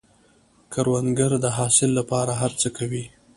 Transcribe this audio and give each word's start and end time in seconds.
کروندګر 0.73 1.31
د 1.43 1.45
حاصل 1.57 1.89
له 1.97 2.03
پاره 2.09 2.33
هر 2.41 2.51
څه 2.61 2.67
کوي 2.77 3.05